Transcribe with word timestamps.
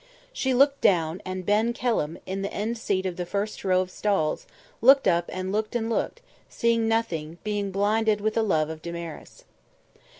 She 0.33 0.55
looked 0.55 0.81
down, 0.81 1.21
and 1.25 1.45
Ben 1.45 1.73
Kelham, 1.73 2.17
in 2.25 2.41
the 2.41 2.51
end 2.51 2.75
seat 2.79 3.05
of 3.05 3.17
the 3.17 3.25
first 3.27 3.63
row 3.63 3.81
of 3.81 3.91
stalls, 3.91 4.47
looked 4.81 5.07
up 5.07 5.25
and 5.31 5.51
looked 5.51 5.75
and 5.75 5.91
looked, 5.91 6.21
seeing 6.49 6.87
nothing, 6.87 7.37
being 7.43 7.69
blinded 7.69 8.19
with 8.19 8.35
love 8.35 8.71
of 8.71 8.81
Damaris. 8.81 9.43